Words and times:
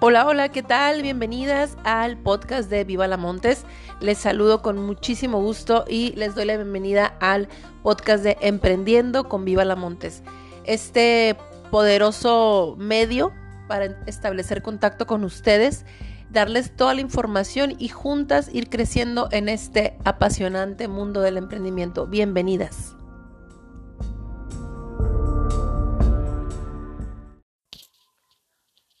Hola, 0.00 0.26
hola, 0.26 0.48
¿qué 0.50 0.62
tal? 0.62 1.02
Bienvenidas 1.02 1.76
al 1.82 2.16
podcast 2.18 2.70
de 2.70 2.84
Viva 2.84 3.08
la 3.08 3.16
Montes. 3.16 3.64
Les 3.98 4.16
saludo 4.16 4.62
con 4.62 4.78
muchísimo 4.78 5.42
gusto 5.42 5.84
y 5.88 6.12
les 6.12 6.36
doy 6.36 6.44
la 6.44 6.54
bienvenida 6.54 7.16
al 7.18 7.48
podcast 7.82 8.22
de 8.22 8.36
Emprendiendo 8.40 9.28
con 9.28 9.44
Viva 9.44 9.64
la 9.64 9.74
Montes. 9.74 10.22
Este 10.62 11.36
poderoso 11.72 12.76
medio 12.78 13.32
para 13.66 13.86
establecer 14.06 14.62
contacto 14.62 15.04
con 15.08 15.24
ustedes, 15.24 15.84
darles 16.30 16.76
toda 16.76 16.94
la 16.94 17.00
información 17.00 17.74
y 17.76 17.88
juntas 17.88 18.50
ir 18.52 18.70
creciendo 18.70 19.28
en 19.32 19.48
este 19.48 19.98
apasionante 20.04 20.86
mundo 20.86 21.22
del 21.22 21.38
emprendimiento. 21.38 22.06
Bienvenidas. 22.06 22.97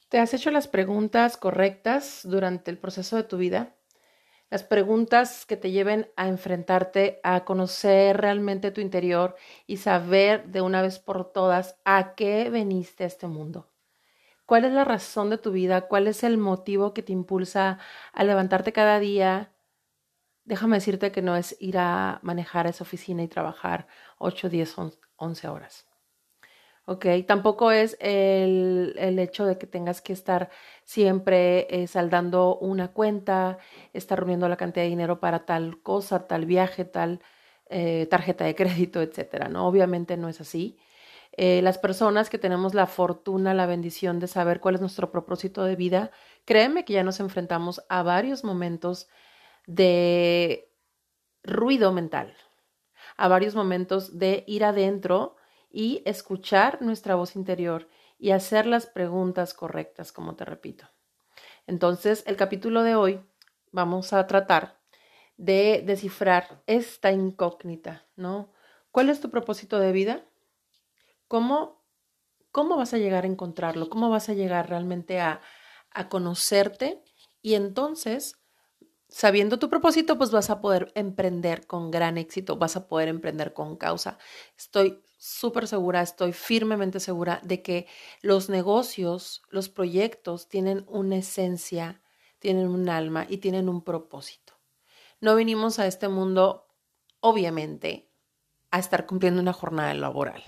¿Te 0.08 0.18
has 0.18 0.32
hecho 0.32 0.50
las 0.50 0.68
preguntas 0.68 1.36
correctas 1.36 2.20
durante 2.24 2.70
el 2.70 2.78
proceso 2.78 3.16
de 3.16 3.24
tu 3.24 3.36
vida? 3.36 3.74
Las 4.48 4.64
preguntas 4.64 5.44
que 5.44 5.58
te 5.58 5.70
lleven 5.70 6.10
a 6.16 6.28
enfrentarte, 6.28 7.20
a 7.22 7.44
conocer 7.44 8.16
realmente 8.16 8.70
tu 8.70 8.80
interior 8.80 9.36
y 9.66 9.76
saber 9.76 10.46
de 10.48 10.62
una 10.62 10.80
vez 10.80 10.98
por 10.98 11.30
todas 11.30 11.76
a 11.84 12.14
qué 12.14 12.48
veniste 12.48 13.04
a 13.04 13.06
este 13.06 13.26
mundo. 13.26 13.70
¿Cuál 14.46 14.64
es 14.64 14.72
la 14.72 14.84
razón 14.84 15.28
de 15.28 15.36
tu 15.36 15.52
vida? 15.52 15.82
¿Cuál 15.82 16.06
es 16.06 16.24
el 16.24 16.38
motivo 16.38 16.94
que 16.94 17.02
te 17.02 17.12
impulsa 17.12 17.78
a 18.14 18.24
levantarte 18.24 18.72
cada 18.72 18.98
día? 19.00 19.52
Déjame 20.46 20.78
decirte 20.78 21.12
que 21.12 21.20
no 21.20 21.36
es 21.36 21.54
ir 21.60 21.76
a 21.76 22.18
manejar 22.22 22.66
esa 22.66 22.84
oficina 22.84 23.22
y 23.22 23.28
trabajar 23.28 23.86
8, 24.16 24.48
10, 24.48 24.74
11 25.16 25.48
horas. 25.48 25.86
¿Ok? 26.88 27.06
Tampoco 27.26 27.70
es 27.70 27.98
el, 28.00 28.94
hecho 29.18 29.44
de 29.44 29.58
que 29.58 29.66
tengas 29.66 30.00
que 30.00 30.14
estar 30.14 30.48
siempre 30.84 31.66
eh, 31.82 31.86
saldando 31.86 32.56
una 32.58 32.88
cuenta, 32.92 33.58
estar 33.92 34.18
reuniendo 34.18 34.48
la 34.48 34.56
cantidad 34.56 34.84
de 34.84 34.88
dinero 34.90 35.20
para 35.20 35.44
tal 35.44 35.82
cosa, 35.82 36.26
tal 36.26 36.46
viaje, 36.46 36.86
tal 36.86 37.20
eh, 37.68 38.06
tarjeta 38.10 38.44
de 38.46 38.54
crédito, 38.54 39.02
etcétera, 39.02 39.48
¿no? 39.48 39.66
Obviamente 39.68 40.16
no 40.16 40.30
es 40.30 40.40
así. 40.40 40.78
Eh, 41.32 41.60
las 41.62 41.76
personas 41.76 42.30
que 42.30 42.38
tenemos 42.38 42.72
la 42.74 42.86
fortuna, 42.86 43.52
la 43.52 43.66
bendición 43.66 44.18
de 44.18 44.26
saber 44.26 44.60
cuál 44.60 44.76
es 44.76 44.80
nuestro 44.80 45.10
propósito 45.12 45.64
de 45.64 45.76
vida, 45.76 46.10
créeme 46.46 46.86
que 46.86 46.94
ya 46.94 47.04
nos 47.04 47.20
enfrentamos 47.20 47.82
a 47.90 48.02
varios 48.02 48.44
momentos 48.44 49.08
de 49.66 50.72
ruido 51.42 51.92
mental, 51.92 52.34
a 53.18 53.28
varios 53.28 53.54
momentos 53.54 54.18
de 54.18 54.44
ir 54.46 54.64
adentro 54.64 55.37
y 55.70 56.02
escuchar 56.04 56.82
nuestra 56.82 57.14
voz 57.14 57.36
interior 57.36 57.88
y 58.18 58.30
hacer 58.30 58.66
las 58.66 58.86
preguntas 58.86 59.54
correctas, 59.54 60.12
como 60.12 60.34
te 60.34 60.44
repito. 60.44 60.88
Entonces, 61.66 62.24
el 62.26 62.36
capítulo 62.36 62.82
de 62.82 62.94
hoy 62.94 63.20
vamos 63.70 64.12
a 64.12 64.26
tratar 64.26 64.80
de 65.36 65.82
descifrar 65.86 66.62
esta 66.66 67.12
incógnita, 67.12 68.06
¿no? 68.16 68.52
¿Cuál 68.90 69.10
es 69.10 69.20
tu 69.20 69.30
propósito 69.30 69.78
de 69.78 69.92
vida? 69.92 70.24
¿Cómo, 71.28 71.84
cómo 72.50 72.76
vas 72.76 72.94
a 72.94 72.98
llegar 72.98 73.24
a 73.24 73.28
encontrarlo? 73.28 73.88
¿Cómo 73.88 74.10
vas 74.10 74.28
a 74.28 74.34
llegar 74.34 74.68
realmente 74.68 75.20
a, 75.20 75.40
a 75.90 76.08
conocerte? 76.08 77.04
Y 77.42 77.54
entonces 77.54 78.38
sabiendo 79.08 79.58
tu 79.58 79.68
propósito, 79.68 80.18
pues 80.18 80.30
vas 80.30 80.50
a 80.50 80.60
poder 80.60 80.92
emprender 80.94 81.66
con 81.66 81.90
gran 81.90 82.18
éxito, 82.18 82.56
vas 82.56 82.76
a 82.76 82.88
poder 82.88 83.08
emprender 83.08 83.52
con 83.54 83.76
causa. 83.76 84.18
Estoy 84.56 85.02
súper 85.18 85.66
segura, 85.66 86.00
estoy 86.00 86.32
firmemente 86.32 87.00
segura 87.00 87.40
de 87.42 87.60
que 87.60 87.86
los 88.22 88.48
negocios, 88.48 89.42
los 89.50 89.68
proyectos 89.68 90.48
tienen 90.48 90.86
una 90.88 91.16
esencia, 91.16 92.00
tienen 92.38 92.68
un 92.68 92.88
alma 92.88 93.26
y 93.28 93.38
tienen 93.38 93.68
un 93.68 93.82
propósito. 93.82 94.54
No 95.20 95.34
vinimos 95.34 95.80
a 95.80 95.86
este 95.86 96.08
mundo, 96.08 96.68
obviamente, 97.20 98.08
a 98.70 98.78
estar 98.78 99.06
cumpliendo 99.06 99.42
una 99.42 99.52
jornada 99.52 99.92
laboral, 99.94 100.44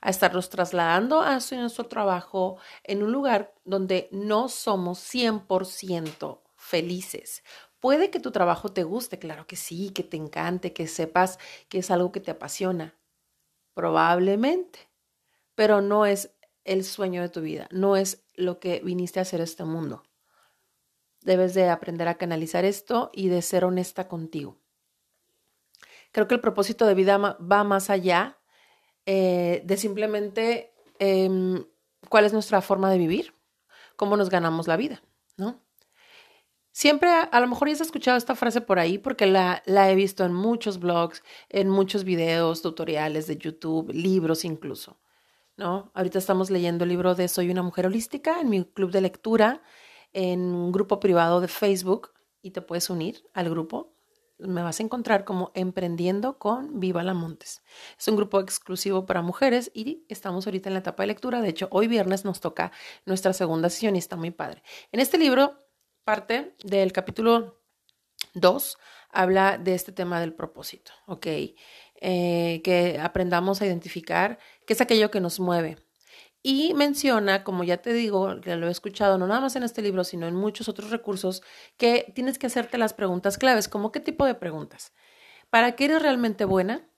a 0.00 0.10
estarnos 0.10 0.48
trasladando 0.50 1.20
a 1.20 1.40
nuestro 1.50 1.86
trabajo 1.86 2.58
en 2.84 3.02
un 3.02 3.10
lugar 3.10 3.54
donde 3.64 4.08
no 4.12 4.48
somos 4.48 4.98
100% 5.00 6.42
felices. 6.54 7.42
Puede 7.80 8.10
que 8.10 8.20
tu 8.20 8.30
trabajo 8.30 8.68
te 8.68 8.84
guste, 8.84 9.18
claro 9.18 9.46
que 9.46 9.56
sí, 9.56 9.90
que 9.90 10.04
te 10.04 10.16
encante, 10.16 10.72
que 10.72 10.86
sepas 10.86 11.38
que 11.68 11.78
es 11.78 11.90
algo 11.90 12.12
que 12.12 12.20
te 12.20 12.30
apasiona. 12.30 12.99
Probablemente, 13.74 14.90
pero 15.54 15.80
no 15.80 16.06
es 16.06 16.34
el 16.64 16.84
sueño 16.84 17.22
de 17.22 17.28
tu 17.28 17.40
vida, 17.40 17.68
no 17.70 17.96
es 17.96 18.24
lo 18.34 18.60
que 18.60 18.80
viniste 18.80 19.18
a 19.18 19.22
hacer 19.22 19.40
este 19.40 19.64
mundo. 19.64 20.02
Debes 21.22 21.54
de 21.54 21.68
aprender 21.68 22.08
a 22.08 22.16
canalizar 22.16 22.64
esto 22.64 23.10
y 23.12 23.28
de 23.28 23.42
ser 23.42 23.64
honesta 23.64 24.08
contigo. 24.08 24.58
Creo 26.12 26.26
que 26.26 26.34
el 26.34 26.40
propósito 26.40 26.86
de 26.86 26.94
vida 26.94 27.18
va 27.18 27.64
más 27.64 27.90
allá 27.90 28.38
eh, 29.06 29.62
de 29.64 29.76
simplemente 29.76 30.72
em, 30.98 31.64
cuál 32.08 32.24
es 32.24 32.32
nuestra 32.32 32.60
forma 32.60 32.90
de 32.90 32.98
vivir, 32.98 33.34
cómo 33.96 34.16
nos 34.16 34.30
ganamos 34.30 34.66
la 34.66 34.76
vida, 34.76 35.02
¿no? 35.36 35.60
Siempre, 36.80 37.10
a, 37.10 37.40
lo 37.40 37.46
mejor 37.46 37.68
ya 37.68 37.74
has 37.74 37.82
escuchado 37.82 38.16
esta 38.16 38.34
frase 38.34 38.62
por 38.62 38.78
ahí 38.78 38.96
porque 38.96 39.26
la, 39.26 39.62
he 39.66 39.94
visto 39.94 40.24
en 40.24 40.32
muchos 40.32 40.80
blogs, 40.80 41.22
en 41.50 41.68
muchos 41.68 42.04
videos, 42.04 42.62
tutoriales 42.62 43.26
de 43.26 43.36
YouTube, 43.36 43.90
libros 43.92 44.46
incluso. 44.46 44.98
¿no? 45.58 45.90
Ahorita 45.92 46.18
estamos 46.18 46.48
leyendo 46.48 46.84
el 46.84 46.88
libro 46.88 47.14
de 47.14 47.28
Soy 47.28 47.50
una 47.50 47.62
mujer 47.62 47.84
holística 47.84 48.40
en 48.40 48.48
mi 48.48 48.64
club 48.64 48.92
de 48.92 49.02
lectura, 49.02 49.60
en 50.14 50.40
un 50.40 50.72
grupo 50.72 51.00
privado 51.00 51.42
de 51.42 51.48
Facebook 51.48 52.12
y 52.40 52.52
te 52.52 52.62
puedes 52.62 52.88
unir 52.88 53.28
al 53.34 53.50
grupo. 53.50 53.92
Me 54.38 54.62
vas 54.62 54.80
a 54.80 54.82
encontrar 54.82 55.26
como 55.26 55.52
Emprendiendo 55.54 56.38
con 56.38 56.80
Viva 56.80 57.02
la 57.02 57.12
Montes. 57.12 57.62
Es 57.98 58.08
un 58.08 58.16
grupo 58.16 58.40
exclusivo 58.40 59.04
para 59.04 59.20
mujeres 59.20 59.70
y 59.74 60.06
estamos 60.08 60.46
ahorita 60.46 60.70
en 60.70 60.72
la 60.72 60.80
etapa 60.80 61.02
de 61.02 61.08
lectura. 61.08 61.42
De 61.42 61.50
hecho, 61.50 61.68
hoy 61.72 61.88
viernes 61.88 62.24
nos 62.24 62.40
toca 62.40 62.72
nuestra 63.04 63.34
segunda 63.34 63.68
sesión 63.68 63.96
y 63.96 63.98
está 63.98 64.16
muy 64.16 64.30
padre. 64.30 64.62
En 64.92 65.00
este 65.00 65.18
libro 65.18 65.58
parte 66.10 66.56
del 66.64 66.92
capítulo 66.92 67.62
2 68.34 68.78
habla 69.12 69.58
de 69.58 69.76
este 69.76 69.92
tema 69.92 70.18
del 70.18 70.34
propósito, 70.34 70.90
¿ok? 71.06 71.26
Eh, 72.00 72.60
que 72.64 72.98
aprendamos 73.00 73.62
a 73.62 73.66
identificar 73.66 74.40
qué 74.66 74.72
es 74.72 74.80
aquello 74.80 75.12
que 75.12 75.20
nos 75.20 75.38
mueve. 75.38 75.76
Y 76.42 76.74
menciona, 76.74 77.44
como 77.44 77.62
ya 77.62 77.76
te 77.76 77.92
digo, 77.92 78.40
que 78.40 78.56
lo 78.56 78.66
he 78.66 78.72
escuchado 78.72 79.18
no 79.18 79.28
nada 79.28 79.40
más 79.40 79.54
en 79.54 79.62
este 79.62 79.82
libro, 79.82 80.02
sino 80.02 80.26
en 80.26 80.34
muchos 80.34 80.68
otros 80.68 80.90
recursos, 80.90 81.44
que 81.76 82.10
tienes 82.12 82.40
que 82.40 82.48
hacerte 82.48 82.76
las 82.76 82.92
preguntas 82.92 83.38
claves, 83.38 83.68
como 83.68 83.92
qué 83.92 84.00
tipo 84.00 84.26
de 84.26 84.34
preguntas. 84.34 84.92
¿Para 85.48 85.76
qué 85.76 85.84
eres 85.84 86.02
realmente 86.02 86.44
buena? 86.44 86.90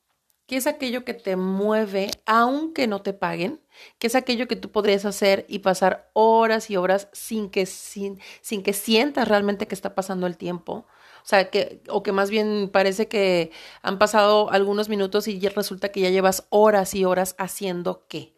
¿Qué 0.46 0.56
es 0.56 0.66
aquello 0.66 1.04
que 1.04 1.12
te 1.12 1.36
mueve 1.36 2.10
aunque 2.24 2.86
no 2.86 3.02
te 3.02 3.12
paguen? 3.12 3.61
¿Qué 3.98 4.06
es 4.06 4.14
aquello 4.14 4.48
que 4.48 4.56
tú 4.56 4.70
podrías 4.70 5.04
hacer 5.04 5.46
y 5.48 5.60
pasar 5.60 6.10
horas 6.12 6.70
y 6.70 6.76
horas 6.76 7.08
sin 7.12 7.50
que, 7.50 7.66
sin, 7.66 8.20
sin 8.40 8.62
que 8.62 8.72
sientas 8.72 9.28
realmente 9.28 9.66
que 9.68 9.74
está 9.74 9.94
pasando 9.94 10.26
el 10.26 10.36
tiempo? 10.36 10.86
O 11.22 11.26
sea, 11.26 11.50
que, 11.50 11.82
o 11.88 12.02
que 12.02 12.12
más 12.12 12.30
bien 12.30 12.68
parece 12.72 13.08
que 13.08 13.52
han 13.82 13.98
pasado 13.98 14.50
algunos 14.50 14.88
minutos 14.88 15.28
y 15.28 15.38
resulta 15.48 15.90
que 15.90 16.00
ya 16.00 16.10
llevas 16.10 16.46
horas 16.50 16.94
y 16.94 17.04
horas 17.04 17.34
haciendo 17.38 18.06
qué? 18.08 18.34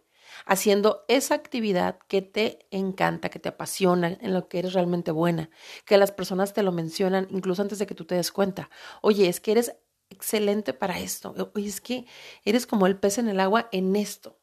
Haciendo 0.47 1.05
esa 1.09 1.35
actividad 1.35 1.99
que 2.09 2.21
te 2.21 2.67
encanta, 2.71 3.31
que 3.31 3.39
te 3.39 3.49
apasiona, 3.49 4.19
en 4.21 4.35
lo 4.35 4.49
que 4.49 4.59
eres 4.59 4.75
realmente 4.75 5.11
buena, 5.11 5.49
que 5.87 5.97
las 5.97 6.13
personas 6.13 6.53
te 6.53 6.63
lo 6.63 6.73
mencionan 6.73 7.27
incluso 7.31 7.63
antes 7.63 7.79
de 7.79 7.87
que 7.87 7.95
tú 7.95 8.05
te 8.05 8.17
des 8.17 8.31
cuenta. 8.33 8.69
Oye, 9.01 9.29
es 9.29 9.41
que 9.41 9.53
eres 9.53 9.77
excelente 10.11 10.75
para 10.75 10.99
esto. 10.99 11.35
Oye, 11.55 11.69
es 11.69 11.81
que 11.81 12.07
eres 12.45 12.67
como 12.67 12.87
el 12.87 12.99
pez 12.99 13.19
en 13.19 13.29
el 13.29 13.41
agua 13.41 13.69
en 13.73 13.97
esto. 13.97 14.39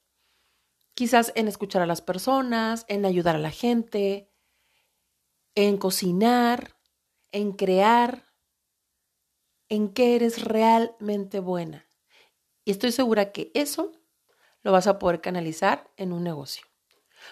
Quizás 1.01 1.31
en 1.33 1.47
escuchar 1.47 1.81
a 1.81 1.87
las 1.87 1.99
personas, 2.03 2.85
en 2.87 3.07
ayudar 3.07 3.35
a 3.35 3.39
la 3.39 3.49
gente, 3.49 4.29
en 5.55 5.77
cocinar, 5.77 6.77
en 7.31 7.53
crear, 7.53 8.27
en 9.67 9.93
qué 9.93 10.15
eres 10.15 10.43
realmente 10.43 11.39
buena. 11.39 11.87
Y 12.65 12.69
estoy 12.69 12.91
segura 12.91 13.31
que 13.31 13.49
eso 13.55 13.93
lo 14.61 14.71
vas 14.71 14.85
a 14.85 14.99
poder 14.99 15.21
canalizar 15.21 15.89
en 15.97 16.13
un 16.13 16.23
negocio. 16.23 16.67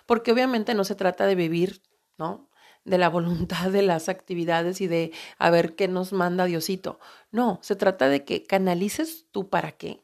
Porque 0.07 0.31
obviamente 0.31 0.73
no 0.73 0.83
se 0.83 0.95
trata 0.95 1.27
de 1.27 1.35
vivir, 1.35 1.83
¿no? 2.17 2.49
de 2.85 2.97
la 2.97 3.09
voluntad 3.09 3.69
de 3.69 3.83
las 3.83 4.09
actividades 4.09 4.81
y 4.81 4.87
de 4.87 5.11
a 5.37 5.51
ver 5.51 5.75
qué 5.75 5.87
nos 5.87 6.11
manda 6.11 6.45
Diosito. 6.45 6.99
No, 7.29 7.59
se 7.61 7.75
trata 7.75 8.09
de 8.09 8.25
que 8.25 8.47
canalices 8.47 9.27
tu 9.29 9.47
para 9.47 9.73
qué, 9.73 10.01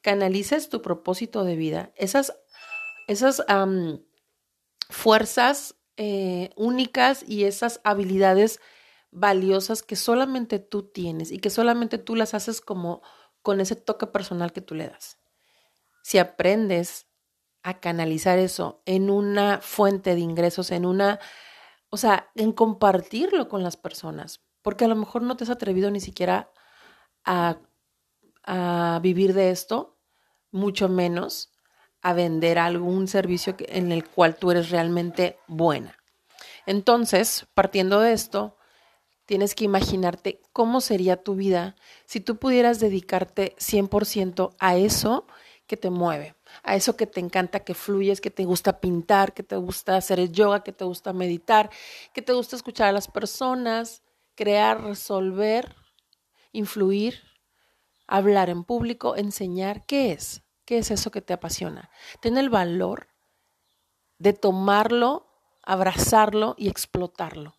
canalices 0.00 0.68
tu 0.68 0.82
propósito 0.82 1.44
de 1.44 1.54
vida, 1.54 1.92
esas, 1.94 2.36
esas 3.06 3.42
fuerzas 4.88 5.76
eh, 5.96 6.50
únicas 6.56 7.24
y 7.26 7.44
esas 7.44 7.80
habilidades 7.84 8.60
valiosas 9.10 9.82
que 9.82 9.96
solamente 9.96 10.58
tú 10.58 10.82
tienes 10.82 11.30
y 11.30 11.38
que 11.38 11.50
solamente 11.50 11.98
tú 11.98 12.16
las 12.16 12.34
haces 12.34 12.60
como 12.60 13.02
con 13.42 13.60
ese 13.60 13.76
toque 13.76 14.06
personal 14.06 14.52
que 14.52 14.60
tú 14.60 14.74
le 14.74 14.88
das. 14.88 15.18
Si 16.02 16.18
aprendes 16.18 17.06
a 17.62 17.80
canalizar 17.80 18.38
eso 18.38 18.82
en 18.84 19.10
una 19.10 19.60
fuente 19.60 20.14
de 20.14 20.20
ingresos, 20.20 20.70
en 20.70 20.84
una 20.84 21.20
o 21.94 21.96
sea, 21.96 22.32
en 22.34 22.50
compartirlo 22.50 23.48
con 23.48 23.62
las 23.62 23.76
personas, 23.76 24.44
porque 24.62 24.84
a 24.84 24.88
lo 24.88 24.96
mejor 24.96 25.22
no 25.22 25.36
te 25.36 25.44
has 25.44 25.50
atrevido 25.50 25.92
ni 25.92 26.00
siquiera 26.00 26.50
a, 27.24 27.60
a 28.42 28.98
vivir 29.00 29.32
de 29.32 29.50
esto, 29.50 29.96
mucho 30.50 30.88
menos 30.88 31.53
a 32.04 32.12
vender 32.12 32.58
algún 32.58 33.08
servicio 33.08 33.56
en 33.58 33.90
el 33.90 34.06
cual 34.06 34.36
tú 34.36 34.50
eres 34.50 34.68
realmente 34.70 35.38
buena. 35.46 35.98
Entonces, 36.66 37.46
partiendo 37.54 37.98
de 37.98 38.12
esto, 38.12 38.58
tienes 39.24 39.54
que 39.54 39.64
imaginarte 39.64 40.42
cómo 40.52 40.82
sería 40.82 41.16
tu 41.16 41.34
vida 41.34 41.76
si 42.04 42.20
tú 42.20 42.36
pudieras 42.36 42.78
dedicarte 42.78 43.56
100% 43.58 44.54
a 44.60 44.76
eso 44.76 45.26
que 45.66 45.78
te 45.78 45.88
mueve, 45.88 46.34
a 46.62 46.76
eso 46.76 46.94
que 46.94 47.06
te 47.06 47.20
encanta, 47.20 47.60
que 47.60 47.72
fluyes, 47.72 48.20
que 48.20 48.30
te 48.30 48.44
gusta 48.44 48.80
pintar, 48.80 49.32
que 49.32 49.42
te 49.42 49.56
gusta 49.56 49.96
hacer 49.96 50.20
el 50.20 50.30
yoga, 50.30 50.62
que 50.62 50.72
te 50.72 50.84
gusta 50.84 51.14
meditar, 51.14 51.70
que 52.12 52.20
te 52.20 52.34
gusta 52.34 52.54
escuchar 52.54 52.88
a 52.88 52.92
las 52.92 53.08
personas, 53.08 54.02
crear, 54.34 54.84
resolver, 54.84 55.74
influir, 56.52 57.22
hablar 58.06 58.50
en 58.50 58.62
público, 58.62 59.16
enseñar. 59.16 59.86
¿Qué 59.86 60.12
es? 60.12 60.43
¿Qué 60.64 60.78
es 60.78 60.90
eso 60.90 61.10
que 61.10 61.20
te 61.20 61.32
apasiona? 61.32 61.90
Ten 62.20 62.38
el 62.38 62.48
valor 62.48 63.08
de 64.18 64.32
tomarlo, 64.32 65.26
abrazarlo 65.62 66.54
y 66.56 66.68
explotarlo. 66.68 67.54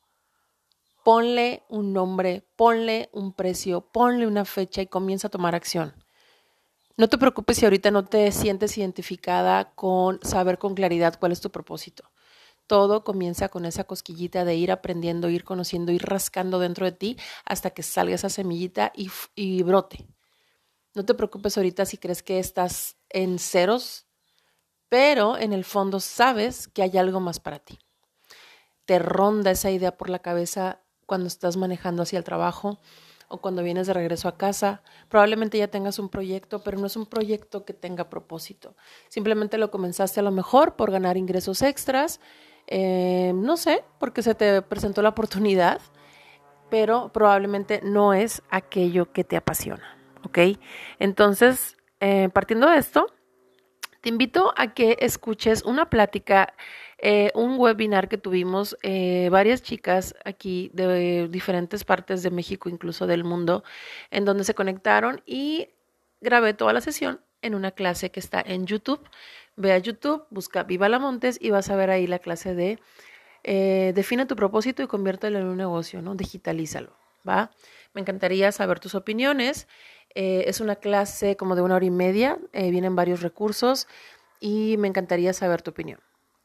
Ponle 1.03 1.63
un 1.69 1.93
nombre, 1.93 2.47
ponle 2.55 3.09
un 3.13 3.33
precio, 3.33 3.81
ponle 3.81 4.25
una 4.25 4.45
fecha 4.45 4.81
y 4.81 4.87
comienza 4.87 5.27
a 5.27 5.31
tomar 5.31 5.53
acción. 5.53 5.93
No 6.97 7.09
te 7.09 7.17
preocupes 7.17 7.57
si 7.57 7.65
ahorita 7.65 7.91
no 7.91 8.05
te 8.05 8.31
sientes 8.31 8.77
identificada 8.77 9.75
con 9.75 10.19
saber 10.23 10.57
con 10.57 10.73
claridad 10.73 11.19
cuál 11.19 11.31
es 11.33 11.41
tu 11.41 11.51
propósito. 11.51 12.09
Todo 12.67 13.03
comienza 13.03 13.49
con 13.49 13.65
esa 13.65 13.83
cosquillita 13.83 14.45
de 14.45 14.55
ir 14.55 14.71
aprendiendo, 14.71 15.29
ir 15.29 15.43
conociendo, 15.43 15.91
ir 15.91 16.03
rascando 16.03 16.57
dentro 16.57 16.85
de 16.85 16.93
ti 16.93 17.17
hasta 17.45 17.69
que 17.69 17.83
salga 17.83 18.15
esa 18.15 18.29
semillita 18.29 18.91
y, 18.95 19.11
y 19.35 19.61
brote. 19.61 20.07
No 20.95 21.03
te 21.03 21.13
preocupes 21.13 21.57
ahorita 21.57 21.85
si 21.85 21.97
crees 21.97 22.23
que 22.23 22.39
estás 22.39 22.95
en 23.09 23.37
ceros, 23.37 24.05
pero 24.87 25.37
en 25.37 25.51
el 25.51 25.65
fondo 25.65 25.99
sabes 25.99 26.69
que 26.69 26.83
hay 26.83 26.97
algo 26.97 27.19
más 27.19 27.41
para 27.41 27.59
ti. 27.59 27.77
Te 28.85 28.97
ronda 28.97 29.51
esa 29.51 29.71
idea 29.71 29.97
por 29.97 30.09
la 30.09 30.19
cabeza 30.19 30.79
cuando 31.05 31.27
estás 31.27 31.57
manejando 31.57 32.03
hacia 32.03 32.17
el 32.17 32.23
trabajo 32.23 32.79
o 33.27 33.41
cuando 33.41 33.61
vienes 33.61 33.87
de 33.87 33.93
regreso 33.93 34.29
a 34.29 34.37
casa. 34.37 34.83
Probablemente 35.09 35.57
ya 35.57 35.67
tengas 35.67 35.99
un 35.99 36.07
proyecto, 36.07 36.63
pero 36.63 36.77
no 36.77 36.87
es 36.87 36.95
un 36.95 37.07
proyecto 37.07 37.65
que 37.65 37.73
tenga 37.73 38.09
propósito. 38.09 38.77
Simplemente 39.09 39.57
lo 39.57 39.71
comenzaste 39.71 40.21
a 40.21 40.23
lo 40.23 40.31
mejor 40.31 40.77
por 40.77 40.91
ganar 40.91 41.17
ingresos 41.17 41.61
extras, 41.61 42.21
eh, 42.67 43.33
no 43.35 43.57
sé, 43.57 43.83
porque 43.99 44.23
se 44.23 44.33
te 44.33 44.61
presentó 44.61 45.01
la 45.01 45.09
oportunidad, 45.09 45.81
pero 46.69 47.11
probablemente 47.11 47.81
no 47.83 48.13
es 48.13 48.41
aquello 48.49 49.11
que 49.11 49.25
te 49.25 49.35
apasiona. 49.35 50.04
¿Ok? 50.25 50.39
Entonces, 50.99 51.77
eh, 51.99 52.29
partiendo 52.33 52.69
de 52.69 52.77
esto, 52.77 53.07
te 54.01 54.09
invito 54.09 54.53
a 54.57 54.73
que 54.73 54.97
escuches 54.99 55.63
una 55.63 55.89
plática, 55.89 56.53
eh, 56.97 57.31
un 57.33 57.57
webinar 57.57 58.07
que 58.07 58.17
tuvimos 58.17 58.77
eh, 58.83 59.29
varias 59.31 59.61
chicas 59.61 60.15
aquí 60.25 60.69
de 60.73 61.27
diferentes 61.27 61.83
partes 61.83 62.21
de 62.23 62.31
México, 62.31 62.69
incluso 62.69 63.07
del 63.07 63.23
mundo, 63.23 63.63
en 64.11 64.25
donde 64.25 64.43
se 64.43 64.53
conectaron 64.53 65.21
y 65.25 65.69
grabé 66.21 66.53
toda 66.53 66.73
la 66.73 66.81
sesión 66.81 67.21
en 67.41 67.55
una 67.55 67.71
clase 67.71 68.11
que 68.11 68.19
está 68.19 68.41
en 68.41 68.65
YouTube. 68.65 69.07
Ve 69.55 69.71
a 69.71 69.77
YouTube, 69.77 70.25
busca 70.29 70.63
Viva 70.63 70.89
la 70.89 70.99
Montes 70.99 71.37
y 71.39 71.49
vas 71.51 71.69
a 71.69 71.75
ver 71.75 71.89
ahí 71.89 72.07
la 72.07 72.19
clase 72.19 72.55
de 72.55 72.79
define 73.93 74.25
tu 74.25 74.35
propósito 74.35 74.81
y 74.81 74.87
conviértelo 74.87 75.37
en 75.37 75.45
un 75.45 75.57
negocio, 75.57 76.01
¿no? 76.01 76.15
Digitalízalo, 76.15 76.97
¿va? 77.27 77.51
Me 77.95 78.01
encantaría 78.01 78.51
saber 78.51 78.79
tus 78.79 78.93
opiniones. 78.93 79.67
Eh, 80.13 80.43
es 80.47 80.59
una 80.59 80.75
clase 80.75 81.37
como 81.37 81.55
de 81.55 81.61
una 81.61 81.75
hora 81.75 81.85
y 81.85 81.91
media, 81.91 82.37
eh, 82.53 82.69
vienen 82.69 82.95
varios 82.95 83.21
recursos 83.21 83.87
y 84.39 84.75
me 84.77 84.89
encantaría 84.89 85.33
saber 85.33 85.61
tu 85.61 85.71
opinión. 85.71 85.99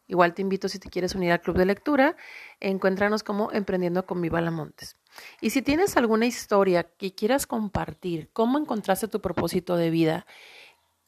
Igual 0.07 0.35
te 0.35 0.43
invito 0.43 0.69
si 0.69 0.79
te 0.79 0.91
quieres 0.91 1.15
unir 1.15 1.33
al 1.33 1.41
club 1.41 1.57
de 1.57 1.67
lectura, 1.67 2.17
encuéntranos 2.59 3.23
como 3.23 3.53
Emprendiendo 3.53 4.07
con 4.07 4.21
Viva 4.21 4.41
Montes. 4.51 4.97
Y 5.41 5.51
si 5.51 5.63
tienes 5.63 5.97
alguna 5.97 6.27
historia 6.27 6.85
que 6.85 7.15
quieras 7.15 7.47
compartir, 7.47 8.31
cómo 8.33 8.59
encontraste 8.59 9.07
tu 9.07 9.21
propósito 9.21 9.77
de 9.77 9.91
vida, 9.91 10.27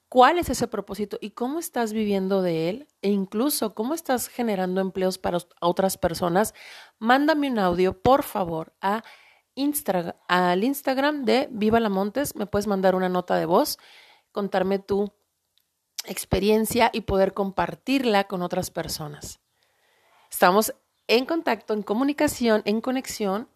cuál 0.08 0.38
es 0.38 0.50
ese 0.50 0.68
propósito 0.68 1.18
y 1.20 1.30
cómo 1.30 1.58
estás 1.58 1.92
viviendo 1.92 2.42
de 2.42 2.68
él, 2.68 2.88
e 3.00 3.10
incluso 3.10 3.74
cómo 3.74 3.94
estás 3.94 4.28
generando 4.28 4.80
empleos 4.80 5.18
para 5.18 5.38
otras 5.60 5.98
personas, 5.98 6.54
mándame 7.00 7.50
un 7.50 7.58
audio, 7.58 8.00
por 8.00 8.22
favor, 8.22 8.72
a 8.80 9.02
al 10.28 10.64
Instagram 10.64 11.24
de 11.24 11.48
Viva 11.50 11.80
la 11.80 11.88
Montes. 11.88 12.36
Me 12.36 12.46
puedes 12.46 12.66
mandar 12.66 12.94
una 12.94 13.08
nota 13.08 13.36
de 13.36 13.46
voz, 13.46 13.78
contarme 14.32 14.78
tu 14.78 15.12
experiencia 16.04 16.90
y 16.92 17.02
poder 17.02 17.32
compartirla 17.34 18.24
con 18.24 18.42
otras 18.42 18.70
personas. 18.70 19.40
Estamos 20.30 20.74
en 21.06 21.26
contacto, 21.26 21.74
en 21.74 21.82
comunicación, 21.82 22.62
en 22.64 22.80
conexión. 22.80 23.48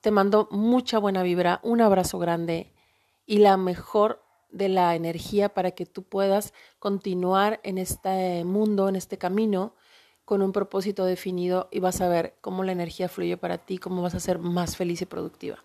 Te 0.00 0.10
mando 0.10 0.48
mucha 0.50 0.98
buena 0.98 1.22
vibra, 1.22 1.60
un 1.62 1.80
abrazo 1.80 2.18
grande 2.18 2.72
y 3.26 3.38
la 3.38 3.56
mejor 3.56 4.24
de 4.50 4.68
la 4.68 4.94
energía 4.94 5.52
para 5.52 5.72
que 5.72 5.84
tú 5.86 6.04
puedas 6.04 6.54
continuar 6.78 7.60
en 7.64 7.78
este 7.78 8.44
mundo, 8.44 8.88
en 8.88 8.96
este 8.96 9.18
camino 9.18 9.74
con 10.28 10.42
un 10.42 10.52
propósito 10.52 11.06
definido 11.06 11.68
y 11.70 11.80
vas 11.80 12.02
a 12.02 12.08
ver 12.08 12.34
cómo 12.42 12.62
la 12.62 12.72
energía 12.72 13.08
fluye 13.08 13.38
para 13.38 13.56
ti, 13.56 13.78
cómo 13.78 14.02
vas 14.02 14.14
a 14.14 14.20
ser 14.20 14.38
más 14.38 14.76
feliz 14.76 15.00
y 15.00 15.06
productiva. 15.06 15.64